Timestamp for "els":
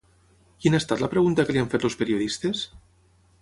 1.91-1.99